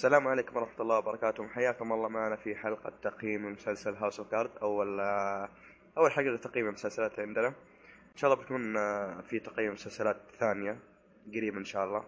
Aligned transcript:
السلام 0.00 0.28
عليكم 0.28 0.56
ورحمة 0.56 0.80
الله 0.80 0.98
وبركاته. 0.98 1.48
حياكم 1.48 1.92
الله 1.92 2.08
معنا 2.08 2.36
في 2.36 2.54
حلقة 2.54 2.92
تقييم 3.02 3.52
مسلسل 3.52 3.94
House 3.94 4.20
of 4.20 4.30
Cards 4.30 4.50
أول 4.62 5.00
أول 5.98 6.12
حلقة 6.12 6.36
تقييم 6.36 6.66
المسلسلات 6.66 7.20
عندنا. 7.20 7.48
إن 8.12 8.16
شاء 8.16 8.32
الله 8.32 8.42
بتكون 8.42 8.76
آه، 8.76 9.20
في 9.20 9.40
تقييم 9.40 9.72
مسلسلات 9.72 10.16
ثانية 10.38 10.78
قريب 11.34 11.56
إن 11.56 11.64
شاء 11.64 11.84
الله. 11.84 12.04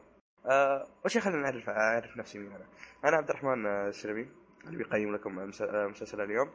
أه 0.46 0.86
وش 1.04 1.18
خلينا 1.18 1.42
نعرف 1.42 1.68
أعرف 1.68 2.16
نفسي 2.16 2.38
مين 2.38 2.52
أنا؟ 2.52 2.66
أنا 3.04 3.16
عبد 3.16 3.30
الرحمن 3.30 3.66
السلمي 3.66 4.28
اللي 4.66 4.76
بيقيم 4.76 5.14
لكم 5.14 5.38
آه، 5.38 5.86
مسلسل 5.86 6.20
اليوم. 6.20 6.50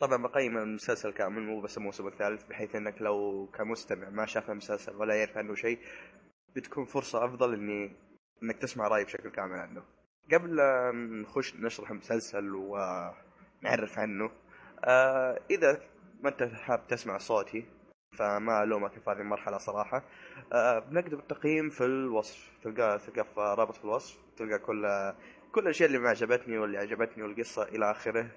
طبعا 0.00 0.22
بقيم 0.22 0.58
المسلسل 0.58 1.12
كامل 1.12 1.42
مو 1.42 1.60
بس 1.60 1.78
الموسم 1.78 2.06
الثالث 2.06 2.44
بحيث 2.44 2.76
إنك 2.76 3.02
لو 3.02 3.48
كمستمع 3.54 4.08
ما 4.08 4.26
شاف 4.26 4.50
المسلسل 4.50 4.96
ولا 4.96 5.14
يعرف 5.14 5.38
عنه 5.38 5.54
شيء 5.54 5.78
بتكون 6.56 6.84
فرصة 6.84 7.24
أفضل 7.24 7.54
إني 7.54 8.05
إنك 8.42 8.56
تسمع 8.56 8.88
رأيي 8.88 9.04
بشكل 9.04 9.28
كامل 9.30 9.58
عنه. 9.58 9.82
قبل 10.32 10.56
نخش 11.22 11.54
نشرح 11.54 11.90
المسلسل 11.90 12.54
ونعرف 12.54 13.98
عنه 13.98 14.30
آه 14.84 15.40
إذا 15.50 15.80
ما 16.22 16.28
أنت 16.28 16.42
حاب 16.42 16.86
تسمع 16.86 17.18
صوتي 17.18 17.66
فما 18.12 18.62
ألومك 18.62 18.92
في 18.92 19.10
هذه 19.10 19.20
المرحلة 19.20 19.58
صراحة 19.58 20.02
آه 20.52 20.78
بنكتب 20.78 21.18
التقييم 21.18 21.70
في 21.70 21.84
الوصف 21.84 22.50
تلقى 22.62 22.98
تلقى 22.98 23.24
في 23.24 23.40
رابط 23.40 23.76
في 23.76 23.84
الوصف 23.84 24.18
تلقى 24.36 24.58
كل 24.58 25.12
كل 25.52 25.60
الأشياء 25.62 25.88
اللي 25.88 25.98
ما 25.98 26.08
عجبتني 26.08 26.58
واللي 26.58 26.78
عجبتني 26.78 27.22
والقصة 27.22 27.62
إلى 27.62 27.90
آخره 27.90 28.28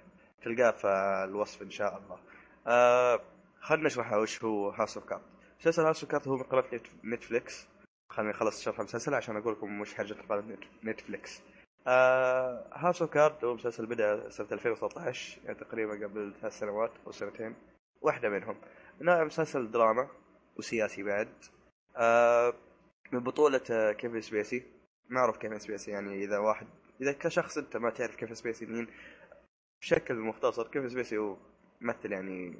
تلقاه 0.43 0.71
في 0.71 0.87
الوصف 1.29 1.61
إن 1.61 1.69
شاء 1.71 1.97
الله. 1.97 2.19
آه 2.67 3.19
خلنا 3.61 3.85
نشرح 3.85 4.13
وش 4.13 4.43
هو 4.43 4.69
House 4.69 4.97
of 4.97 5.05
Cards. 5.09 5.21
مسلسل 5.59 5.83
House 5.83 6.03
of 6.03 6.11
Cards 6.11 6.27
هو 6.27 6.35
من 6.37 6.43
قناة 6.43 6.63
Net- 6.73 7.05
Netflix 7.05 7.67
خليني 8.09 8.31
أخلص 8.31 8.61
شرح 8.63 8.79
المسلسل 8.79 9.13
عشان 9.13 9.37
أقول 9.37 9.53
لكم 9.53 9.81
وش 9.81 9.93
حاجة 9.93 10.13
قناه 10.13 10.41
Net- 10.41 10.85
Netflix. 10.85 11.41
House 12.73 13.01
of 13.01 13.11
Cards 13.13 13.45
هو 13.45 13.53
مسلسل 13.55 13.85
بدأ 13.85 14.29
سنة 14.29 14.47
2013 14.51 15.39
يعني 15.45 15.57
تقريبا 15.59 15.93
قبل 16.07 16.33
ثلاث 16.41 16.59
سنوات 16.59 16.91
أو 17.07 17.11
سنتين 17.11 17.55
واحدة 18.01 18.29
منهم. 18.29 18.55
نوع 19.01 19.23
مسلسل 19.23 19.71
دراما 19.71 20.07
وسياسي 20.57 21.03
بعد. 21.03 21.29
آه 21.97 22.53
من 23.11 23.19
بطولة 23.19 23.61
آه، 23.71 23.91
كيفن 23.91 24.21
سبيسي 24.21 24.63
معروف 25.09 25.37
كيفن 25.37 25.59
سبيسي 25.59 25.91
يعني 25.91 26.23
إذا 26.23 26.37
واحد 26.37 26.67
إذا 27.01 27.11
كشخص 27.11 27.57
أنت 27.57 27.77
ما 27.77 27.89
تعرف 27.89 28.15
كيفن 28.15 28.33
سبيسي 28.35 28.65
مين 28.65 28.87
بشكل 29.81 30.15
مختصر 30.15 30.67
كيفن 30.67 30.89
سبيسي 30.89 31.17
هو 31.17 31.37
ممثل 31.81 32.11
يعني 32.11 32.53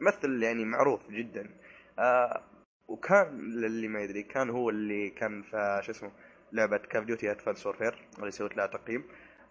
ممثل 0.00 0.42
يعني 0.42 0.64
معروف 0.64 1.10
جدا 1.10 1.50
آه 1.98 2.42
وكان 2.88 3.40
للي 3.40 3.88
ما 3.88 4.00
يدري 4.00 4.22
كان 4.22 4.50
هو 4.50 4.70
اللي 4.70 5.10
كان 5.10 5.42
في 5.42 5.80
شو 5.82 5.90
اسمه 5.90 6.10
لعبة 6.52 6.76
Call 6.76 6.95
of 6.95 7.04
Duty 7.04 7.30
Advanced 7.30 7.66
Warfare 7.66 8.08
اللي 8.18 8.30
سويت 8.30 8.56
لها 8.56 8.66
تقييم. 8.66 9.04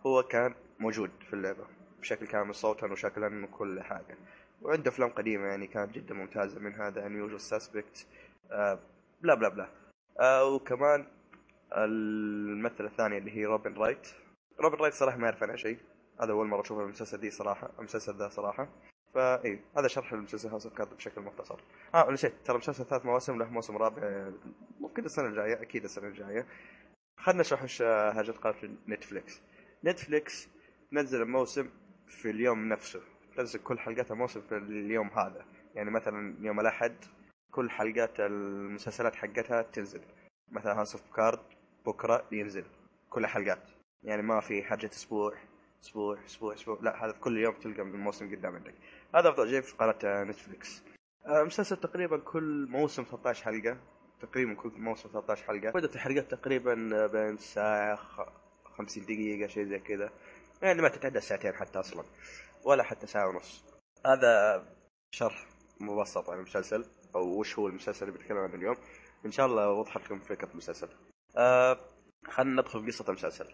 هو 0.06 0.24
كان 0.24 0.54
موجود 0.80 1.12
في 1.28 1.34
اللعبة 1.34 1.66
بشكل 2.00 2.28
كامل 2.28 2.56
صوتا 2.56 2.88
وشكلا 2.88 3.46
وكل 3.46 3.82
حاجة. 3.82 4.18
وعنده 4.62 4.92
أفلام 4.92 5.10
قديمة 5.10 5.48
يعني 5.48 5.68
كانت 5.68 5.96
جدا 5.96 6.14
ممتازة 6.16 6.60
من 6.60 6.74
هذا 6.74 7.06
Usual 7.06 7.42
Suspects 7.42 8.08
آه 8.52 8.80
blah 9.22 9.34
blah 9.34 9.50
blah. 9.50 9.70
آه 10.20 10.46
وكمان 10.46 11.06
الممثلة 11.74 12.88
الثانية 12.88 13.18
اللي 13.18 13.32
هي 13.38 13.46
روبن 13.46 13.74
رايت 13.74 14.08
روبن 14.60 14.78
رايت 14.78 14.94
صراحة 14.94 15.18
ما 15.18 15.26
اعرف 15.26 15.44
عنها 15.44 15.56
شيء. 15.56 15.78
هذا 16.22 16.32
أول 16.32 16.48
مرة 16.48 16.62
أشوف 16.62 16.80
المسلسل 16.80 17.18
دي 17.18 17.32
صراحة 17.32 17.70
المسلسل 17.80 18.18
ذا 18.18 18.30
صراحة. 18.30 18.70
فاي 19.18 19.60
هذا 19.78 19.88
شرح 19.88 20.14
المسلسل 20.14 20.50
House 20.50 20.66
of 20.66 20.82
بشكل 20.82 21.22
مختصر. 21.22 21.60
آه 21.96 22.12
نسيت 22.12 22.34
ترى 22.46 22.56
المسلسل 22.56 22.86
ثلاث 22.86 23.06
مواسم 23.06 23.40
له 23.40 23.50
موسم 23.50 23.78
رابع 23.78 24.32
ممكن 24.80 25.06
السنة 25.06 25.28
الجاية 25.28 25.62
أكيد 25.62 25.84
السنة 25.84 26.08
الجاية. 26.08 26.46
خلنا 27.18 27.42
نشرح 27.42 27.64
وش 27.64 27.82
حاجة 27.82 28.32
قناه 28.32 28.56
Netflix. 28.88 29.42
Netflix 29.86 30.50
تنزل 30.92 31.22
الموسم 31.22 31.70
في 32.08 32.30
اليوم 32.30 32.70
نفسه. 32.70 33.02
تنزل 33.36 33.60
كل 33.60 33.80
حلقاتها 33.80 34.16
موسم 34.16 34.42
في 34.42 34.58
اليوم 34.58 35.08
هذا. 35.08 35.46
يعني 35.76 35.92
مثلا 35.92 36.36
يوم 36.42 36.60
الأحد 36.60 36.96
كل 37.52 37.70
حلقات 37.70 38.20
المسلسلات 38.20 39.16
حقتها 39.16 39.62
تنزل. 39.62 40.02
مثلا 40.52 40.78
House 40.78 40.96
of 40.96 41.16
Cards 41.16 41.40
بكرة 41.86 42.26
ينزل 42.32 42.66
كل 43.10 43.28
حلقات. 43.28 43.70
يعني 44.04 44.22
ما 44.22 44.40
في 44.40 44.64
حاجة 44.64 44.90
أسبوع. 44.94 45.34
أسبوع 45.88 46.18
أسبوع 46.26 46.54
أسبوع. 46.54 46.80
لا 46.82 47.06
هذا 47.06 47.12
كل 47.12 47.38
يوم 47.38 47.54
تلقى 47.54 47.82
الموسم 47.82 48.36
قدام 48.36 48.56
عندك. 48.56 48.74
هذا 49.16 49.30
أفضل 49.30 49.50
شيء 49.50 49.62
في 49.62 49.76
قناة 49.76 50.24
Netflix 50.24 50.82
آه، 51.26 51.44
مسلسل 51.44 51.78
تقريبا 51.78 52.18
كل 52.18 52.68
موسم 52.70 53.04
13 53.04 53.44
حلقة. 53.44 53.78
تقريبا 54.22 54.54
كل 54.54 54.72
موسم 54.78 55.10
13 55.10 55.44
حلقة. 55.46 55.72
مده 55.76 55.90
الحلقات 55.96 56.32
تقريبا 56.32 57.08
بين 57.08 57.38
ساعة 57.38 57.96
خ- 57.96 58.30
50 58.78 59.04
دقيقة 59.04 59.48
شيء 59.48 59.66
زي 59.66 59.80
كذا. 59.80 60.10
يعني 60.62 60.82
ما 60.82 60.90
تتعدى 60.90 61.18
الساعتين 61.18 61.54
حتى 61.54 61.80
أصلا 61.80 62.04
ولا 62.64 62.84
حتى 62.84 63.08
ساعة 63.08 63.28
ونص. 63.28 63.64
هذا 64.06 64.64
شرح 65.12 65.46
مبسط 65.80 66.30
عن 66.30 66.38
المسلسل 66.38 66.86
أو 67.16 67.40
وش 67.40 67.60
هو 67.60 67.68
المسلسل 67.68 68.08
اللي 68.08 68.18
بنتكلم 68.20 68.38
عنه 68.38 68.56
اليوم. 68.56 68.76
إن 69.26 69.32
شاء 69.32 69.46
الله 69.46 69.70
وضحت 69.72 70.02
لكم 70.06 70.20
فكرة 70.20 70.52
المسلسل. 70.52 70.90
آه 71.38 71.78
خلينا 72.28 72.62
ندخل 72.62 72.80
في 72.82 72.88
قصة 72.92 73.06
المسلسل. 73.10 73.46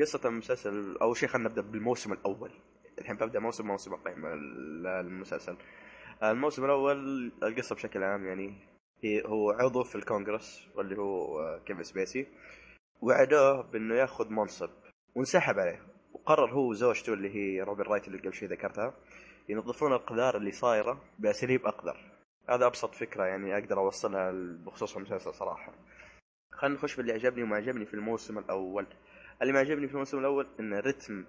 قصة 0.00 0.20
المسلسل 0.28 0.96
اول 1.02 1.16
شيء 1.16 1.28
خلينا 1.28 1.48
نبدأ 1.48 1.62
بالموسم 1.62 2.12
الأول. 2.12 2.50
الحين 2.98 3.16
ببدأ 3.16 3.40
موسم 3.40 3.66
موسم 3.66 3.92
اقيم 3.94 4.26
ال- 4.26 4.86
المسلسل. 4.86 5.56
الموسم 6.22 6.64
الأول 6.64 7.32
القصة 7.42 7.74
بشكل 7.74 8.02
عام 8.02 8.26
يعني 8.26 8.54
هو 9.26 9.50
عضو 9.50 9.84
في 9.84 9.94
الكونغرس 9.94 10.68
واللي 10.74 10.98
هو 10.98 11.60
كيفن 11.66 11.82
سبيسي 11.82 12.26
وعدوه 13.00 13.62
بإنه 13.62 13.94
يأخذ 13.94 14.28
منصب 14.30 14.70
وانسحب 15.14 15.58
عليه. 15.58 15.82
وقرر 16.12 16.50
هو 16.50 16.70
وزوجته 16.70 17.12
اللي 17.14 17.34
هي 17.34 17.62
روبن 17.62 17.82
رايت 17.82 18.08
اللي 18.08 18.18
قبل 18.18 18.34
شوي 18.34 18.48
ذكرتها 18.48 18.94
ينظفون 19.48 19.92
القذار 19.92 20.36
اللي 20.36 20.52
صايرة 20.52 21.00
بأساليب 21.18 21.66
أقذر. 21.66 21.96
هذا 22.48 22.66
أبسط 22.66 22.94
فكرة 22.94 23.24
يعني 23.24 23.58
أقدر 23.58 23.78
أوصلها 23.78 24.30
بخصوص 24.66 24.96
المسلسل 24.96 25.34
صراحة. 25.34 25.72
خلينا 26.52 26.76
نخش 26.76 26.92
في 26.92 27.00
اللي 27.00 27.12
عجبني 27.12 27.42
وما 27.42 27.56
عجبني 27.56 27.86
في 27.86 27.94
الموسم 27.94 28.38
الأول. 28.38 28.86
اللي 29.44 29.52
ما 29.54 29.60
عجبني 29.60 29.86
في 29.88 29.94
الموسم 29.94 30.18
الأول 30.18 30.46
إن 30.60 30.74
الرتم 30.74 31.24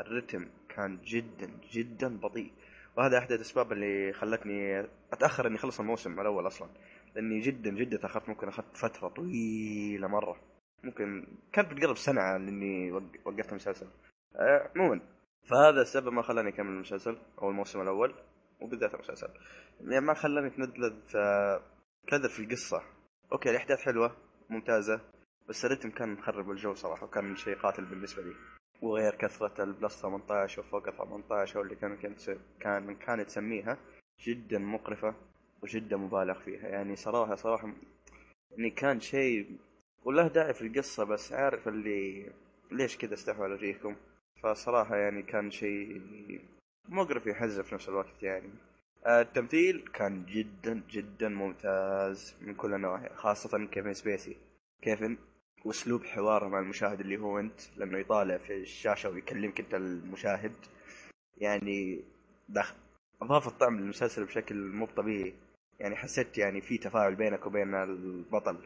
الرتم 0.00 0.48
كان 0.68 0.98
جدا 1.04 1.50
جدا 1.72 2.16
بطيء. 2.16 2.52
وهذا 2.96 3.18
أحد 3.18 3.32
الأسباب 3.32 3.72
اللي 3.72 4.12
خلتني 4.12 4.80
أتأخر 5.12 5.46
إني 5.46 5.56
أخلص 5.56 5.80
الموسم 5.80 6.20
الأول 6.20 6.46
أصلا. 6.46 6.68
لأني 7.14 7.40
جدا 7.40 7.70
جدا 7.70 7.96
تأخرت. 7.96 8.28
ممكن 8.28 8.48
أخذت 8.48 8.76
فترة 8.76 9.08
طويلة 9.08 10.08
مرة. 10.08 10.36
ممكن 10.84 11.26
كانت 11.52 11.72
بتقرب 11.72 11.96
سنة 11.96 12.20
على 12.20 12.36
اني 12.48 12.92
وق- 12.92 13.02
وقفت 13.24 13.50
المسلسل. 13.50 13.86
آه، 14.36 14.70
عموما 14.76 15.00
فهذا 15.50 15.80
السبب 15.82 16.12
ما 16.12 16.22
خلاني 16.22 16.48
أكمل 16.48 16.66
المسلسل 16.68 17.18
أو 17.42 17.50
الموسم 17.50 17.80
الأول 17.80 18.14
وبالذات 18.60 18.94
المسلسل. 18.94 19.28
يعني 19.80 20.06
ما 20.06 20.14
خلاني 20.14 20.46
اتلذذ 20.46 20.94
آه، 21.16 21.60
اتلذذ 22.08 22.30
في 22.30 22.42
القصة. 22.42 22.82
okay 23.32 23.50
الأحداث 23.50 23.80
حلوة 23.80 24.16
ممتازة. 24.50 25.00
بس 25.50 25.64
الرتم 25.64 25.90
كان 25.90 26.12
مخرب 26.12 26.50
الجو 26.50 26.74
صراحة 26.74 27.04
وكان 27.04 27.36
شيء 27.36 27.56
قاتل 27.56 27.84
بالنسبة 27.84 28.22
لي. 28.22 28.34
وغير 28.82 29.14
كثرة 29.14 29.64
ال 29.64 29.72
plus 29.72 30.02
18 30.02 30.60
وفوق 30.60 30.90
18 30.90 31.58
واللي 31.58 31.74
كان 31.74 31.96
كانت 31.96 32.36
كان 32.60 32.94
كانت 32.94 33.26
تسميها 33.26 33.78
جدا 34.20 34.58
مقرفة 34.58 35.14
وجدا 35.62 35.96
مبالغ 35.96 36.38
فيها. 36.38 36.68
يعني 36.68 36.96
صراحة 36.96 37.34
صراحة 37.34 37.72
يعني 38.50 38.70
كان 38.70 39.00
شيء 39.00 39.58
وله 40.04 40.28
داعي 40.28 40.54
في 40.54 40.62
القصة 40.66 41.04
بس 41.04 41.32
عارف 41.32 41.68
اللي 41.68 42.32
ليش 42.70 42.96
كذا 42.96 43.14
استحوا 43.14 43.44
على 43.44 43.54
وجهكم 43.54 43.96
فصراحة 44.42 44.96
يعني 44.96 45.22
كان 45.22 45.50
شيء 45.50 46.02
مقرف 46.88 47.26
يحزن 47.26 47.62
في 47.62 47.74
نفس 47.74 47.88
الوقت 47.88 48.22
يعني. 48.22 48.50
آه، 49.06 49.20
التمثيل 49.20 49.88
كان 49.94 50.26
جدا 50.26 50.82
جدا 50.90 51.28
ممتاز 51.28 52.36
من 52.40 52.54
كل 52.54 52.74
النواحي 52.74 53.08
خاصة 53.14 53.66
كيفن 53.66 53.94
سبيسي. 53.94 54.36
كيفن 54.82 55.16
واسلوب 55.64 56.04
حواره 56.04 56.48
مع 56.48 56.58
المشاهد 56.58 57.00
اللي 57.00 57.16
هو 57.16 57.38
انت 57.38 57.60
لأنه 57.76 57.98
يطالع 57.98 58.38
في 58.38 58.54
الشاشه 58.56 59.10
ويكلمك 59.10 59.60
انت 59.60 59.74
المشاهد. 59.74 60.52
يعني 61.38 62.00
دخل 62.48 62.74
اضاف 63.22 63.46
الطعم 63.48 63.78
للمسلسل 63.80 64.24
بشكل 64.24 64.54
مو 64.54 64.86
طبيعي 64.86 65.34
يعني 65.80 65.96
حسيت 65.96 66.38
يعني 66.38 66.60
في 66.60 66.78
تفاعل 66.78 67.14
بينك 67.14 67.46
وبين 67.46 67.74
البطل 67.74 68.56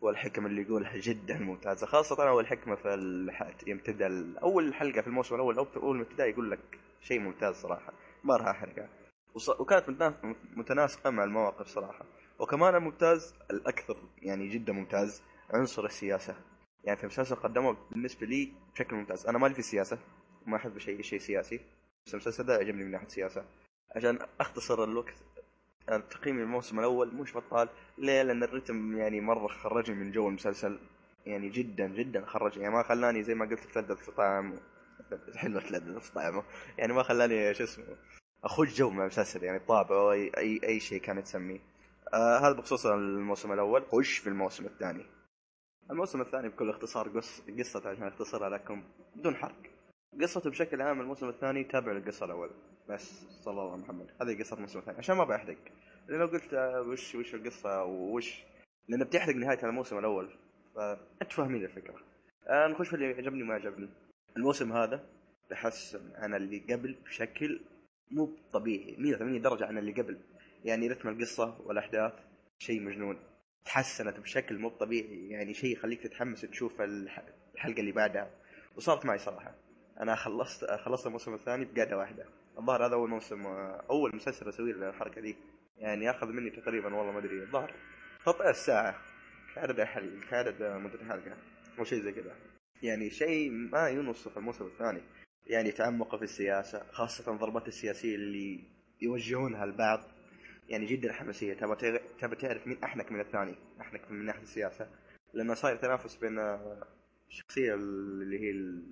والحكم 0.00 0.46
اللي 0.46 0.62
يقولها 0.62 0.96
جدا 0.96 1.38
ممتازة. 1.38 1.86
خاصة 1.86 2.28
أول 2.28 2.46
حكمة 2.46 2.74
في 2.74 2.94
ال- 2.94 4.38
أول 4.38 4.74
حلقة 4.74 5.00
في 5.00 5.06
الموسم 5.06 5.34
الأول 5.34 5.58
أو 5.58 5.66
أول 5.76 6.04
تبدا 6.04 6.26
يقول 6.26 6.50
لك 6.50 6.78
شيء 7.02 7.20
ممتاز 7.20 7.54
صراحة. 7.54 7.92
ما 8.24 8.36
راح 8.36 8.46
احرقها. 8.48 8.88
وكانت 9.58 9.88
متنا- 9.90 10.34
متناسقة 10.56 11.10
مع 11.10 11.24
المواقف 11.24 11.66
صراحة. 11.66 12.04
وكمان 12.38 12.74
الممتاز 12.74 13.34
الأكثر 13.50 13.96
يعني 14.22 14.48
جدا 14.48 14.72
ممتاز. 14.72 15.22
عنصر 15.50 15.84
السياسة. 15.84 16.34
يعني 16.84 16.96
في 16.96 17.04
المسلسل 17.04 17.34
قدمه 17.34 17.76
بالنسبة 17.90 18.26
لي 18.26 18.52
بشكل 18.74 18.96
ممتاز. 18.96 19.26
أنا 19.26 19.38
مالي 19.38 19.54
في 19.54 19.60
السياسة 19.60 19.98
ما 20.46 20.56
أحب 20.56 20.78
شيء 20.78 21.02
شيء 21.02 21.18
سياسي. 21.18 21.60
بس 22.06 22.14
المسلسل 22.14 22.44
ده 22.44 22.54
عجبني 22.54 22.84
من 22.84 22.90
ناحية 22.90 23.06
السياسة. 23.06 23.44
عشان 23.96 24.18
أختصر 24.40 24.84
الوقت 24.84 25.14
تقييم 26.10 26.38
الموسم 26.38 26.78
الأول 26.78 27.14
مش 27.14 27.36
بطال 27.36 27.68
ليه؟ 27.98 28.22
لأن 28.22 28.42
الرتم 28.42 28.96
يعني 28.98 29.20
مرة 29.20 29.46
خرجني 29.48 29.96
من 29.96 30.12
جو 30.12 30.28
المسلسل. 30.28 30.78
يعني 31.26 31.48
جدا 31.48 31.86
جدا 31.88 32.26
خرج 32.26 32.56
يعني 32.56 32.74
ما 32.74 32.82
خلاني 32.82 33.22
زي 33.22 33.34
ما 33.34 33.46
قلت 33.46 33.60
تلذذ 33.74 34.10
طعم 34.16 34.54
حلوة 35.36 35.60
تلذذ 35.60 36.12
طعمه 36.14 36.42
يعني 36.78 36.92
ما 36.92 37.02
خلاني 37.02 37.54
شو 37.54 37.64
اسمه 37.64 37.84
أخش 38.44 38.76
جو 38.76 38.90
مع 38.90 39.02
المسلسل. 39.02 39.44
يعني 39.44 39.58
طابعه 39.58 40.12
أي 40.12 40.32
أي, 40.36 40.60
أي 40.64 40.80
شيء 40.80 41.00
كانت 41.00 41.24
تسميه. 41.24 41.60
آه 42.14 42.38
هذا 42.38 42.52
بخصوص 42.52 42.86
الموسم 42.86 43.52
الأول. 43.52 43.84
خش 43.92 44.18
في 44.18 44.26
الموسم 44.26 44.66
الثاني. 44.66 45.17
الموسم 45.90 46.20
الثاني 46.20 46.48
بكل 46.48 46.70
اختصار 46.70 47.08
قص 47.08 47.40
قصته 47.58 47.90
عشان 47.90 48.06
اختصرها 48.06 48.48
لكم 48.48 48.84
بدون 49.16 49.36
حرق. 49.36 49.62
قصته 50.20 50.50
بشكل 50.50 50.82
عام 50.82 51.00
الموسم 51.00 51.28
الثاني 51.28 51.64
تابع 51.64 51.92
للقصة 51.92 52.26
الأول. 52.26 52.50
بس 52.88 53.24
صلى 53.44 53.52
الله 53.52 53.72
على 53.72 53.82
محمد. 53.82 54.06
هذه 54.22 54.38
قصة 54.38 54.56
الموسم 54.56 54.78
الثاني 54.78 54.98
عشان 54.98 55.16
ما 55.16 55.24
بحرق. 55.24 55.56
لأن 56.08 56.20
لو 56.20 56.26
قلت 56.26 56.54
آه، 56.54 56.80
وش 56.80 57.14
وش 57.14 57.34
القصة 57.34 57.84
وش 57.84 58.42
لأن 58.88 59.04
بتحرق 59.04 59.36
نهاية 59.36 59.64
الموسم 59.64 59.98
الأول. 59.98 60.30
فانت 60.74 61.32
فاهمين 61.32 61.64
الفكرة. 61.64 61.94
آه 62.46 62.66
نخش 62.66 62.88
في 62.88 62.94
اللي 62.94 63.06
عجبني 63.06 63.42
وما 63.42 63.54
عجبني 63.54 63.88
الموسم 64.36 64.72
هذا 64.72 65.06
تحسن 65.50 66.12
عن 66.14 66.34
اللي 66.34 66.58
قبل 66.58 66.96
بشكل 67.04 67.60
مو 68.10 68.36
طبيعي. 68.52 68.96
180 68.98 69.42
درجة 69.42 69.66
عن 69.66 69.78
اللي 69.78 69.92
قبل. 69.92 70.18
يعني 70.64 70.88
رتم 70.88 71.08
القصة 71.08 71.60
والأحداث 71.64 72.12
شيء 72.58 72.82
مجنون. 72.82 73.18
تحسنت 73.64 74.20
بشكل 74.20 74.58
مو 74.58 74.68
طبيعي. 74.68 75.28
يعني 75.28 75.54
شيء 75.54 75.72
يخليك 75.72 76.02
تتحمس 76.02 76.40
تشوف 76.40 76.80
الحلقة 76.80 77.80
اللي 77.80 77.92
بعدها. 77.92 78.30
وصارت 78.76 79.06
معي 79.06 79.18
صراحة. 79.18 79.54
أنا 80.00 80.14
خلصت 80.14 80.64
خلصت 80.64 81.06
الموسم 81.06 81.34
الثاني 81.34 81.64
بقعدة 81.64 81.96
واحدة. 81.98 82.26
الظاهر 82.58 82.86
هذا 82.86 82.94
أول 82.94 83.10
موسم 83.10 83.46
أول 83.90 84.16
مسلسل 84.16 84.48
أسوي 84.48 84.70
الحركه 84.70 85.20
دي. 85.20 85.36
يعني 85.76 86.04
ياخذ 86.04 86.26
مني 86.26 86.50
تقريبا 86.50 86.94
والله 86.94 87.12
ما 87.12 87.18
أدري. 87.18 87.42
الظاهر 87.42 87.74
خطأ 88.20 88.50
الساعة. 88.50 89.02
كعدد 89.54 89.80
حل 89.80 90.20
كعدد 90.30 90.62
مده 90.62 90.94
الحلقة 90.94 91.36
أو 91.78 91.84
شيء 91.84 92.02
زي 92.02 92.12
كذا. 92.12 92.36
يعني 92.82 93.10
شيء 93.10 93.50
ما 93.50 93.88
ينوصف 93.88 94.38
الموسم 94.38 94.66
الثاني. 94.66 95.00
يعني 95.46 95.72
تعمقه 95.72 96.18
في 96.18 96.24
السياسة 96.24 96.86
خاصة 96.92 97.32
ضربات 97.36 97.68
السياسية 97.68 98.14
اللي 98.14 98.60
يوجهونها 99.00 99.64
البعض. 99.64 100.00
يعني 100.68 100.86
جدا 100.86 101.12
حماسية. 101.12 101.54
تبى 101.54 101.98
تبى 102.20 102.36
تعرف 102.36 102.66
مين 102.66 102.84
أحنك 102.84 103.12
من 103.12 103.20
الثاني 103.20 103.54
أحنك 103.80 104.10
من 104.10 104.24
ناحية 104.24 104.42
السياسة. 104.42 104.88
لأنه 105.34 105.54
صاير 105.54 105.76
تنافس 105.76 106.16
بين 106.16 106.38
الشخصية 107.28 107.74
اللي 107.74 108.38
هي 108.38 108.82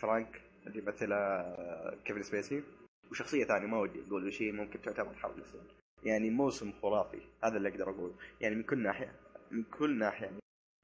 فرانك 0.00 0.40
اللي 0.66 0.78
يمثلها 0.78 1.94
كيفن 2.04 2.22
سبيسي 2.22 2.62
وشخصية 3.10 3.44
ثانية 3.44 3.66
ما 3.66 3.78
ودي 3.78 4.02
أقول 4.08 4.32
شيء 4.32 4.52
ممكن 4.52 4.82
تعتبر 4.82 5.14
حرب 5.14 5.38
يصير 5.38 5.60
يعني 6.04 6.30
موسم 6.30 6.72
خرافي 6.72 7.20
هذا 7.44 7.56
اللي 7.56 7.68
أقدر 7.68 7.90
أقول. 7.90 8.12
يعني 8.40 8.54
من 8.54 8.62
كل 8.62 8.78
ناحية 8.82 9.12
من 9.50 9.62
كل 9.62 9.98
ناحية 9.98 10.30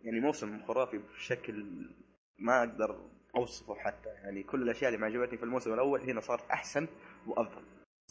يعني 0.01 0.21
موسم 0.21 0.63
خرافي 0.63 0.99
بشكل 0.99 1.67
ما 2.39 2.59
أقدر 2.59 3.01
أوصفه 3.37 3.75
حتى. 3.75 4.09
يعني 4.09 4.43
كل 4.43 4.63
الأشياء 4.63 4.89
اللي 4.89 5.01
ما 5.01 5.07
عجبتني 5.07 5.39
في 5.39 5.45
الموسم 5.45 5.75
الأول 5.75 6.01
هنا 6.01 6.21
صارت 6.21 6.51
أحسن 6.51 6.87
وأفضل. 7.27 7.63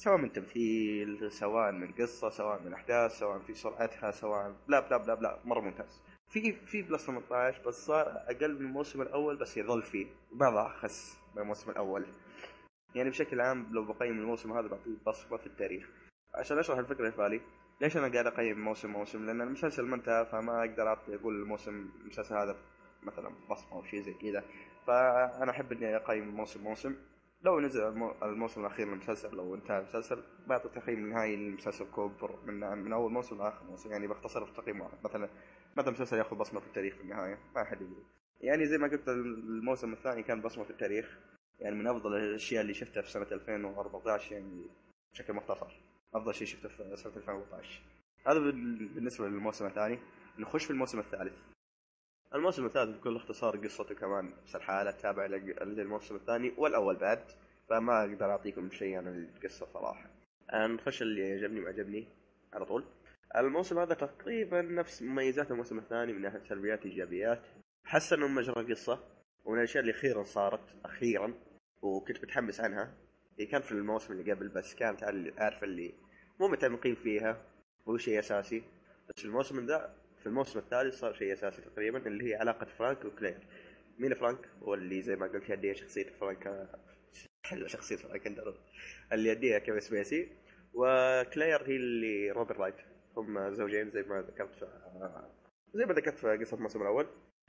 سواء 0.03 0.18
من 0.18 0.31
تمثيل 0.31 1.31
سواء 1.31 1.71
من 1.71 1.92
قصة 1.92 2.30
سواء 2.30 2.62
من 2.62 2.74
أحداث 2.74 3.19
سواء 3.19 3.39
في 3.39 3.53
سرعتها 3.53 4.12
سواء 4.12 4.56
بلا 4.68 4.80
بلا 4.80 4.98
بلا 4.98 5.13
بلا 5.13 5.39
مرة 5.45 5.59
ممتاز. 5.62 6.01
في 6.30 6.53
في 6.53 6.81
plus 6.81 7.06
18 7.06 7.62
بس 7.68 7.86
صار 7.86 8.07
أقل 8.07 8.56
من 8.56 8.65
الموسم 8.65 9.01
الأول 9.01 9.38
بس 9.38 9.57
يظل 9.57 9.81
فيه. 9.81 10.07
ما 10.31 10.68
أخس 10.68 11.18
من 11.36 11.42
الموسم 11.42 11.71
الأول. 11.71 12.06
يعني 12.95 13.09
بشكل 13.09 13.42
عام 13.42 13.68
لو 13.71 13.83
بقيم 13.83 14.19
الموسم 14.19 14.51
هذا 14.51 14.68
بعطيه 14.68 14.98
بصمه 15.07 15.38
في 15.38 15.48
التاريخ. 15.48 15.89
عشان 16.36 16.59
أشرح 16.59 16.77
الفكرة 16.77 17.09
في 17.09 17.18
بالي 17.18 17.42
ليش 17.81 17.98
أنا 17.98 18.07
قاعد 18.07 18.27
أقيم 18.27 18.59
موسم 18.59 18.89
موسم؟ 18.89 19.25
لأن 19.25 19.42
المسلسل 19.42 19.83
ما 19.83 19.95
انتهى 19.95 20.25
فما 20.25 20.59
أقدر 20.59 20.88
أعطي 20.88 21.15
أقول 21.15 21.42
الموسم 21.42 21.89
المسلسل 22.01 22.36
هذا 22.36 22.56
مثلا 23.03 23.30
بصمة 23.50 23.71
أو 23.71 23.83
شيء 23.83 24.01
زي 24.01 24.13
كذا. 24.13 24.44
فأنا 24.88 25.51
أحب 25.51 25.71
إني 25.71 25.95
أقيم 25.95 26.36
موسم 26.36 26.63
موسم 26.63 26.95
لو 27.44 27.60
نزل 27.60 27.84
الموسم 28.24 28.62
الأخير 28.62 28.86
من 28.86 28.94
المسلسل 28.94 29.36
لو 29.36 29.56
انتهى 29.56 29.78
المسلسل 29.78 30.24
بعطي 30.48 30.70
تقييم 30.70 31.10
نهائي 31.10 31.36
للمسلسل 31.36 31.92
ك 31.92 31.98
overall 31.98 32.40
من 32.46 32.60
من 32.78 32.94
أول 32.94 33.12
موسم 33.12 33.38
لآخر 33.38 33.66
موسم 33.66 33.92
يعني 33.92 34.08
بختصر 34.08 34.46
في 34.46 34.54
تقييم 34.54 34.82
واحد. 34.82 34.98
مثلا 35.04 35.30
مثلا 35.78 35.92
مسلسل 35.92 36.18
يأخذ 36.18 36.36
بصمة 36.36 36.60
في 36.60 36.68
التاريخ 36.68 36.96
في 36.96 37.02
النهاية؟ 37.02 37.40
ما 37.56 37.64
حد 37.64 37.82
يقول 37.82 38.04
يعني 38.42 38.66
زي 38.66 38.78
ما 38.78 38.88
قلت 38.88 39.10
الموسم 39.10 39.94
الثاني 39.94 40.24
كان 40.24 40.42
بصمة 40.42 40.64
في 40.64 40.70
التاريخ 40.70 41.20
يعني 41.60 41.76
من 41.76 41.88
أفضل 41.88 42.16
الأشياء 42.16 42.62
اللي 42.62 42.74
شفتها 42.74 43.02
في 43.02 43.12
سنة 43.12 43.28
2014 43.32 44.32
يعني 44.34 44.66
بشكل 45.14 45.34
مختصر. 45.34 45.82
أفضل 46.14 46.34
شيء 46.34 46.48
شفته 46.48 46.70
في 46.70 46.96
سنة 46.96 47.16
2014 47.16 47.82
هذا 48.28 48.40
بالنسبة 48.40 49.28
للموسم 49.28 49.66
الثاني. 49.66 50.00
نخش 50.40 50.66
في 50.66 50.72
الموسم 50.72 51.00
الثالث. 51.00 51.34
الموسم 52.36 52.66
الثالث 52.66 52.98
بكل 52.98 53.16
اختصار 53.16 53.57
قصته 53.57 53.95
كمان 53.95 54.31
نفس 54.44 54.56
الحالة 54.56 54.92
تابع 54.92 55.25
للموسم 55.25 56.16
الثاني 56.16 56.54
والأول 56.57 56.95
بعد 56.95 57.19
فما 57.69 58.01
أقدر 58.01 58.31
أعطيكم 58.31 58.69
شيء 58.69 58.98
عن 58.98 59.07
القصة 59.07 59.66
صراحة. 59.66 60.10
نخش 60.54 61.01
اللي 61.01 61.33
عجبني 61.33 61.60
وعجبني 61.60 62.07
على 62.54 62.66
طول. 62.66 62.83
الموسم 63.36 63.80
هذا 63.80 63.94
تقريبا 63.94 64.62
نفس 64.62 65.01
مميزات 65.01 65.51
الموسم 65.51 65.78
الثاني 65.78 66.13
من 66.13 66.22
ناحية 66.22 66.44
سلبيات 66.50 66.86
إيجابيات. 66.86 67.42
حسنوا 67.86 68.28
مجرى 68.28 68.62
القصة 68.62 69.00
ومن 69.45 69.57
الأشياء 69.57 69.81
اللي 69.81 69.94
أخيرا 69.94 70.24
صارت 70.24 70.75
أخيرا 70.86 71.34
وكنت 71.81 72.24
متحمس 72.24 72.62
عنها. 72.62 72.94
هي 73.39 73.45
كانت 73.45 73.66
في 73.66 73.72
الموسم 73.72 74.13
اللي 74.13 74.31
قبل 74.31 74.48
بس 74.48 74.75
كانت 74.75 75.04
عارف 75.38 75.63
اللي 75.63 75.94
مو 76.39 76.48
متعمقين 76.48 76.95
فيها 76.95 77.42
هو 77.88 77.98
شيء 77.98 78.19
أساسي. 78.19 78.63
بس 79.10 79.25
الموسم 79.25 79.66
ذا 79.66 79.95
في 80.22 80.28
الموسم 80.28 80.60
الثالث 80.60 81.00
صار 81.00 81.14
شيء 81.14 81.34
أساسي 81.34 81.62
تقريبا 81.62 82.08
اللي 82.08 82.30
هي 82.30 82.36
علاقة 82.36 82.66
فرانك 82.66 83.06
وكلير. 83.06 83.38
مين 84.00 84.14
فرانك؟ 84.14 84.50
هو 84.64 84.74
اللي 84.74 85.02
زي 85.02 85.16
ما 85.16 85.28
قلت 85.28 85.50
يديها 85.50 85.74
شخصية 85.74 86.10
فرانك 86.20 86.70
شخصية 87.66 87.96
فرانك 87.96 88.28
اندر 88.28 88.56
اللي 89.14 89.30
يديها 89.30 89.60
كيفن 89.60 89.80
سبيسي. 89.80 90.30
وكلير 90.74 91.64
هي 91.68 91.76
اللي 91.76 92.32
روبن 92.31 92.60
رايت. 92.60 92.76
هم 93.18 93.54
زوجين 93.54 93.90
زي 93.92 94.04
ما 94.04 94.22
ذكرت 94.22 94.56
في 94.56 94.68
زي 95.74 95.86
ما 95.86 95.94
ذكرت 95.94 96.18
في 96.18 96.38
قصة 96.38 96.58
الموسم 96.58 96.82
الأول. 96.82 97.08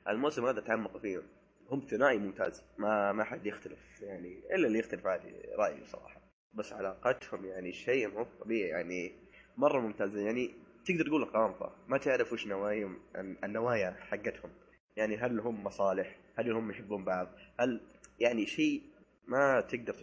الموسم 0.08 0.46
هذا 0.46 0.60
تعمق 0.60 0.96
فيه. 0.98 1.22
هم 1.70 1.80
ثنائي 1.80 2.18
ممتاز. 2.18 2.64
ما 2.78 3.12
ما 3.12 3.24
حد 3.24 3.46
يختلف 3.46 4.02
يعني 4.02 4.54
إلا 4.54 4.66
اللي 4.66 4.78
يختلف 4.78 5.06
عادي 5.06 5.32
رأيي 5.58 5.86
صراحة. 5.86 6.20
بس 6.54 6.72
علاقتهم 6.72 7.44
يعني 7.44 7.72
شيء 7.72 8.08
مو 8.08 8.26
طبيعي 8.40 8.68
يعني 8.68 9.12
مرة 9.56 9.80
ممتازه 9.80 10.20
يعني 10.20 10.54
تقدر 10.84 11.06
تقول 11.06 11.24
غامضه 11.24 11.72
ما 11.88 11.98
تعرف 11.98 12.32
وش 12.32 12.46
نوايا 12.46 12.96
النوايا 13.44 13.90
حقتهم. 13.90 14.50
يعني 14.96 15.16
هل 15.16 15.40
هم 15.40 15.64
مصالح؟ 15.64 16.18
هل 16.38 16.52
هم 16.52 16.70
يحبون 16.70 17.04
بعض؟ 17.04 17.28
هل 17.60 17.80
يعني 18.20 18.46
شيء 18.46 18.82
ما 19.28 19.60
تقدر 19.60 19.94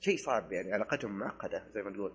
شيء 0.00 0.16
صعب 0.16 0.52
يعني 0.52 0.72
علاقتهم 0.72 1.18
معقدة 1.18 1.68
زي 1.74 1.82
ما 1.82 1.90
تقول. 1.90 2.12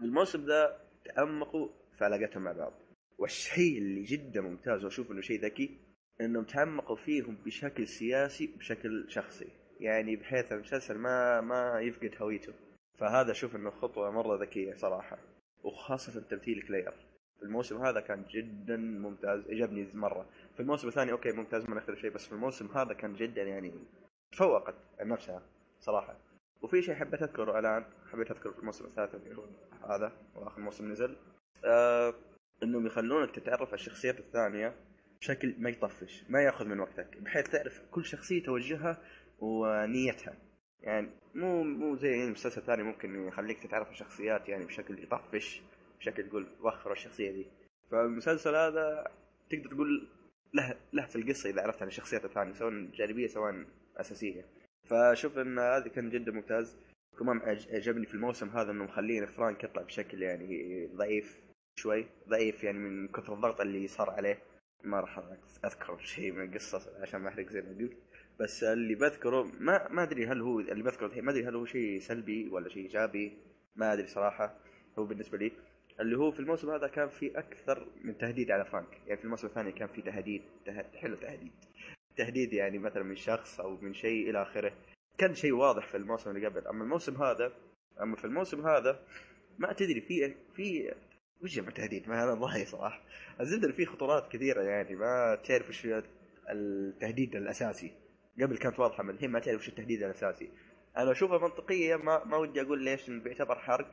الموسم 0.00 0.46
ذا 0.46 0.80
تعمقوا 1.04 1.68
في 1.98 2.04
علاقتهم 2.04 2.42
مع 2.42 2.52
بعض. 2.52 2.72
والشيء 3.18 3.78
اللي 3.78 4.02
جدا 4.02 4.40
ممتاز 4.40 4.84
وأشوف 4.84 5.10
إنه 5.10 5.20
شيء 5.20 5.44
ذكي 5.44 5.78
إنهم 6.20 6.44
تعمقوا 6.44 6.96
فيهم 6.96 7.36
بشكل 7.44 7.88
سياسي 7.88 8.46
بشكل 8.46 9.06
شخصي. 9.08 9.48
يعني 9.80 10.16
بحيث 10.16 10.52
المسلسل 10.52 10.98
ما 10.98 11.40
ما 11.40 11.80
يفقد 11.80 12.14
هويته 12.20 12.52
فهذا 12.98 13.30
أشوف 13.32 13.56
إنه 13.56 13.70
خطوة 13.70 14.10
مرة 14.10 14.42
ذكية 14.42 14.74
صراحة. 14.74 15.18
وخاصة 15.64 16.20
تمثيل 16.20 16.62
كلير. 16.62 17.11
الموسم 17.42 17.82
هذا 17.86 18.00
كان 18.00 18.24
جدا 18.30 18.76
ممتاز. 18.76 19.50
عجبني 19.50 19.88
مرة. 19.94 20.26
في 20.54 20.60
الموسم 20.60 20.88
الثاني 20.88 21.12
أوكي 21.12 21.32
ممتاز 21.32 21.68
ما 21.68 21.76
نختلف 21.76 21.98
شيء 21.98 22.10
بس 22.10 22.26
في 22.26 22.32
الموسم 22.32 22.66
هذا 22.66 22.94
كان 22.94 23.14
جدا 23.14 23.42
يعني 23.42 23.72
تفوقت 24.32 24.74
عن 25.00 25.08
نفسها 25.08 25.42
صراحة. 25.80 26.16
وفي 26.62 26.82
شيء 26.82 26.94
حبيت 26.94 27.22
أذكره 27.22 27.58
الآن 27.58 27.84
حبيت 28.12 28.30
أذكره 28.30 28.50
في 28.50 28.58
الموسم 28.58 28.84
الثالث 28.84 29.14
هذا 29.88 30.12
وآخر 30.34 30.60
موسم 30.60 30.92
نزل 30.92 31.16
آه 31.64 32.14
إنهم 32.62 32.86
يخلونك 32.86 33.30
تتعرف 33.30 33.68
على 33.68 33.74
الشخصيات 33.74 34.18
الثانية 34.18 34.74
بشكل 35.20 35.54
ما 35.58 35.70
يطفش 35.70 36.24
ما 36.28 36.42
يأخذ 36.42 36.64
من 36.64 36.80
وقتك 36.80 37.16
بحيث 37.20 37.48
تعرف 37.48 37.82
كل 37.90 38.04
شخصية 38.04 38.42
توجهها 38.42 38.98
ونيتها. 39.38 40.34
يعني 40.80 41.10
مو 41.34 41.62
مو 41.62 41.96
زي 41.96 42.30
مسلسل 42.30 42.62
ثاني 42.62 42.82
ممكن 42.82 43.28
يخليك 43.28 43.62
تتعرف 43.62 43.86
على 43.86 43.94
الشخصيات 43.94 44.48
يعني 44.48 44.66
بشكل 44.66 45.02
يطفش. 45.02 45.62
بشكل 46.02 46.28
تقول 46.28 46.46
وخروا 46.60 46.94
الشخصية 46.94 47.30
دي. 47.30 47.46
فالمسلسل 47.90 48.54
هذا 48.54 49.10
تقدر 49.50 49.70
تقول 49.70 50.08
له 50.54 50.76
له 50.92 51.06
في 51.06 51.16
القصة 51.16 51.50
إذا 51.50 51.62
عرفت 51.62 51.82
عن 51.82 51.88
الشخصيات 51.88 52.24
الثانية 52.24 52.52
سواء 52.52 52.72
جانبية 52.72 53.26
سواء 53.26 53.64
أساسية. 53.96 54.44
فشوف 54.84 55.38
إن 55.38 55.58
هذا 55.58 55.88
كان 55.88 56.10
جدا 56.10 56.32
ممتاز. 56.32 56.76
كمان 57.18 57.40
عجبني 57.72 58.06
في 58.06 58.14
الموسم 58.14 58.48
هذا 58.48 58.70
إنه 58.70 58.84
مخلين 58.84 59.26
فرانك 59.26 59.64
يطلع 59.64 59.82
بشكل 59.82 60.22
يعني 60.22 60.86
ضعيف 60.86 61.40
شوي. 61.76 62.06
ضعيف 62.28 62.64
يعني 62.64 62.78
من 62.78 63.08
كثر 63.08 63.34
الضغط 63.34 63.60
اللي 63.60 63.88
صار 63.88 64.10
عليه. 64.10 64.38
ما 64.84 65.00
راح 65.00 65.22
اذكر 65.64 65.98
شيء 65.98 66.32
من 66.32 66.44
القصة 66.44 67.02
عشان 67.02 67.20
ما 67.20 67.28
أحرق 67.28 67.48
زي 67.48 67.62
ما 67.62 67.78
قلت. 67.78 67.96
بس 68.40 68.64
اللي 68.64 68.94
بذكره 68.94 69.42
ما 69.60 69.88
ما 69.88 70.02
أدري 70.02 70.26
هل 70.26 70.40
هو 70.40 70.60
اللي 70.60 70.82
بذكره 70.82 71.20
ما 71.20 71.30
أدري 71.30 71.44
هل 71.44 71.54
هو 71.54 71.64
شيء 71.64 72.00
سلبي 72.00 72.48
ولا 72.48 72.68
شيء 72.68 72.82
إيجابي. 72.82 73.32
ما 73.76 73.92
أدري 73.92 74.06
صراحة. 74.06 74.58
هو 74.98 75.04
بالنسبة 75.04 75.38
لي 75.38 75.52
اللي 76.02 76.18
هو 76.18 76.30
في 76.30 76.40
الموسم 76.40 76.70
هذا 76.70 76.88
كان 76.88 77.08
في 77.08 77.38
أكثر 77.38 77.86
من 78.04 78.18
تهديد 78.18 78.50
على 78.50 78.64
فرانك. 78.64 79.00
يعني 79.06 79.16
في 79.16 79.24
الموسم 79.24 79.46
الثاني 79.46 79.72
كان 79.72 79.88
في 79.88 80.02
تهديد 80.02 80.42
تهديد 80.66 80.96
حلو 80.96 81.16
تهديد. 81.16 81.52
تهديد 82.16 82.52
يعني 82.52 82.78
مثلا 82.78 83.02
من 83.02 83.16
شخص 83.16 83.60
أو 83.60 83.76
من 83.76 83.94
شيء 83.94 84.30
إلى 84.30 84.42
آخره. 84.42 84.72
كان 85.18 85.34
شيء 85.34 85.52
واضح 85.52 85.86
في 85.86 85.96
الموسم 85.96 86.30
اللي 86.30 86.46
قبل. 86.46 86.66
أما 86.66 86.84
الموسم 86.84 87.22
هذا 87.22 87.52
أما 88.00 88.16
في 88.16 88.24
الموسم 88.24 88.66
هذا 88.66 89.02
ما 89.58 89.72
تدري 89.72 90.00
في 90.00 90.34
في 90.54 90.94
وش 91.42 91.54
جمع 91.54 91.70
تهديد؟ 91.70 92.08
ما 92.08 92.24
هذا 92.24 92.34
ضايع 92.34 92.64
صراحة. 92.64 93.02
الزبده 93.40 93.72
في 93.72 93.86
خطورات 93.86 94.32
كثيرة 94.32 94.62
يعني 94.62 94.94
ما 94.96 95.38
تعرف 95.44 95.68
وش 95.68 95.88
التهديد 96.50 97.36
الأساسي. 97.36 97.92
قبل 98.42 98.58
كانت 98.58 98.78
واضحة 98.78 99.02
من 99.02 99.10
الحين 99.10 99.30
ما 99.30 99.38
تعرف 99.38 99.60
وش 99.60 99.68
التهديد 99.68 100.02
الأساسي. 100.02 100.50
أنا 100.96 101.12
أشوفها 101.12 101.38
منطقية 101.38 101.96
ما 101.96 102.24
ما 102.24 102.36
ودي 102.36 102.60
أقول 102.62 102.84
ليش 102.84 103.10
بيعتبر 103.10 103.58
حرق. 103.58 103.90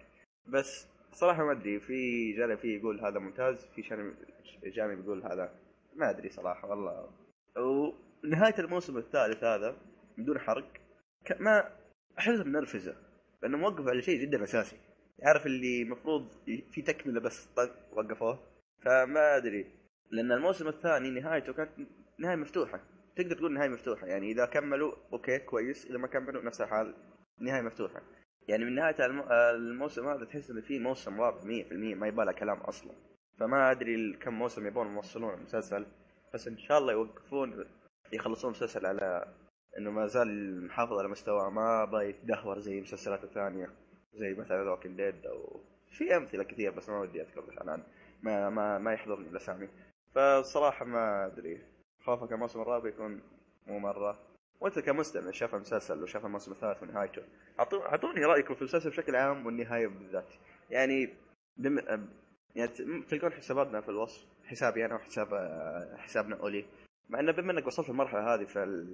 بس 0.47 0.87
صراحة 1.11 1.45
ما 1.45 1.51
أدري 1.51 1.79
في 1.79 2.31
جانب 2.33 2.57
فيه 2.57 2.77
يقول 2.77 2.99
هذا 2.99 3.19
ممتاز 3.19 3.65
في 3.75 3.81
جانب 3.81 4.15
جانب 4.63 4.99
يقول 5.03 5.23
هذا 5.23 5.53
ما 5.95 6.09
أدري 6.09 6.29
صراحة 6.29 6.69
والله. 6.69 7.09
ونهاية 7.57 8.59
الموسم 8.59 8.97
الثالث 8.97 9.43
هذا 9.43 9.77
بدون 10.17 10.39
حرق 10.39 10.71
ما 11.39 11.69
احس 12.19 12.39
بنرفزه 12.39 12.95
لأنه 13.43 13.57
موقف 13.57 13.87
على 13.87 14.01
شيء 14.01 14.21
جدا 14.21 14.43
أساسي. 14.43 14.77
عارف 15.23 15.45
اللي 15.45 15.81
المفروض 15.81 16.27
في 16.71 16.81
تكملة 16.81 17.19
بس 17.19 17.45
طق 17.45 17.97
وقفوه 17.97 18.39
فما 18.81 19.37
أدري. 19.37 19.65
لأن 20.11 20.31
الموسم 20.31 20.67
الثاني 20.67 21.09
نهايته 21.09 21.53
كانت 21.53 21.71
نهاية 22.19 22.35
مفتوحة 22.35 22.81
تقدر 23.15 23.35
تقول 23.35 23.53
نهاية 23.53 23.69
مفتوحة 23.69 24.07
يعني 24.07 24.31
إذا 24.31 24.45
كملوا 24.45 24.93
okay 25.13 25.39
كويس 25.39 25.85
إذا 25.85 25.97
ما 25.97 26.07
كملوا 26.07 26.43
نفس 26.43 26.61
الحال 26.61 26.95
نهاية 27.39 27.61
مفتوحة. 27.61 28.01
يعني 28.49 28.65
من 28.65 28.75
نهاية 28.75 28.95
الموسم 29.55 30.07
هذا 30.07 30.25
تحس 30.25 30.51
إنه 30.51 30.61
في 30.61 30.79
موسم 30.79 31.21
رابع 31.21 31.39
100% 31.41 31.71
ما 31.71 32.07
يبغى 32.07 32.33
كلام 32.33 32.57
أصلا. 32.57 32.91
فما 33.39 33.71
أدري 33.71 34.13
كم 34.13 34.33
موسم 34.33 34.67
يبون 34.67 34.95
يوصلون 34.95 35.33
المسلسل 35.33 35.85
بس 36.33 36.47
إن 36.47 36.57
شاء 36.57 36.77
الله 36.77 36.93
يوقفون 36.93 37.65
يخلصون 38.13 38.51
المسلسل 38.51 38.85
على 38.85 39.25
إنه 39.77 39.91
ما 39.91 40.07
زال 40.07 40.65
محافظ 40.65 40.99
على 40.99 41.07
مستوى 41.07 41.51
ما 41.51 41.85
بغى 41.85 42.09
يتدهور 42.09 42.59
زي 42.59 42.77
المسلسلات 42.77 43.23
الثانية 43.23 43.69
زي 44.13 44.33
مثلا 44.33 44.69
Walking 44.69 44.97
Dead 44.97 45.25
أو 45.25 45.59
في 45.91 46.17
أمثلة 46.17 46.43
كثير 46.43 46.71
بس 46.71 46.89
ما 46.89 46.99
ودي 46.99 47.21
أذكر 47.21 47.43
الآن. 47.61 47.83
ما 48.23 48.49
ما 48.49 48.77
ما 48.77 48.93
يحضرني 48.93 49.29
الأسامي. 49.29 49.69
فالصراحه 50.15 50.85
ما 50.85 51.25
أدري. 51.25 51.61
خوفك 52.05 52.31
الموسم 52.33 52.61
الرابع 52.61 52.89
يكون 52.89 53.21
مو 53.67 53.79
مرة. 53.79 54.28
وأنت 54.61 54.79
كمستمع 54.79 55.31
شاف 55.31 55.55
المسلسل 55.55 56.03
وشاف 56.03 56.25
الموسم 56.25 56.51
الثالث 56.51 56.83
ونهايته 56.83 57.21
أعطوني 57.59 58.25
رايكم 58.25 58.53
في 58.55 58.61
المسلسل 58.61 58.89
بشكل 58.89 59.15
عام 59.15 59.45
والنهاية 59.45 59.87
بالذات. 59.87 60.33
يعني 60.69 61.09
بم... 61.57 61.79
يعني 62.55 62.71
تلقون 63.09 63.31
حساباتنا 63.31 63.81
في 63.81 63.89
الوصف 63.89 64.25
حسابي 64.45 64.85
أنا 64.85 64.95
وحساب 64.95 65.27
حسابنا 65.97 66.35
أولي. 66.35 66.65
مع 67.09 67.19
إنه 67.19 67.31
بما 67.31 67.51
إنك 67.51 67.67
وصلت 67.67 67.89
المرحلة 67.89 68.33
هذه 68.33 68.43
في. 68.43 68.87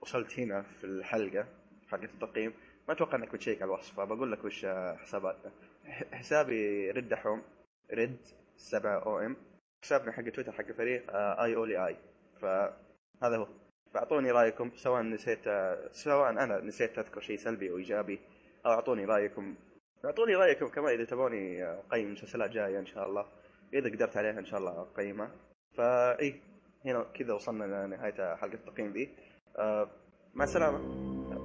وصلت 0.00 0.38
هنا 0.40 0.62
في 0.62 0.84
الحلقة 0.84 1.46
حلقه 1.88 2.04
التقييم 2.04 2.52
ما 2.88 2.94
أتوقع 2.94 3.18
إنك 3.18 3.32
بتشيك 3.32 3.62
على 3.62 3.68
الوصف 3.68 3.96
فبقول 3.96 4.32
لك 4.32 4.44
وش 4.44 4.66
حساباتنا. 4.96 5.52
حسابي 6.12 6.90
رد 6.90 7.08
دحوم 7.08 7.42
رد 7.92 8.16
7 8.56 9.02
أو 9.02 9.18
إم 9.18 9.36
حسابنا 9.82 10.12
حق 10.12 10.22
تويتر 10.22 10.52
حق 10.52 10.66
الفريق 10.68 11.04
آي 11.16 11.56
اولي 11.56 11.86
آي. 11.86 11.96
فهذا 12.40 13.36
هو. 13.36 13.48
فأعطوني 13.94 14.30
رأيكم 14.30 14.70
سواء 14.74 15.02
نسيت 15.02 15.44
سواء 15.90 16.30
أنا 16.30 16.60
نسيت 16.60 16.98
أذكر 16.98 17.20
شيء 17.20 17.36
سلبي 17.36 17.70
أو 17.70 17.76
إيجابي 17.76 18.20
أو 18.66 18.70
أعطوني 18.70 19.04
رأيكم. 19.04 19.54
أعطوني 20.04 20.34
رأيكم 20.34 20.68
كمان 20.68 20.94
إذا 20.94 21.04
تبوني 21.04 21.64
أقيم 21.64 22.12
مسلسلات 22.12 22.50
جاية 22.50 22.78
إن 22.78 22.86
شاء 22.86 23.08
الله. 23.08 23.26
إذا 23.74 23.90
قدرت 23.90 24.16
عليها 24.16 24.38
إن 24.38 24.44
شاء 24.44 24.60
الله 24.60 24.80
أقيمها. 24.80 25.30
فإي 25.76 26.40
هنا 26.84 27.02
كذا 27.14 27.34
وصلنا 27.34 27.86
لنهايه 27.86 28.36
حلقة 28.36 28.54
التقييم 28.54 28.92
ذي. 28.92 29.14
آه 29.58 29.90
مع 30.34 30.44
السلامة. 30.44 31.43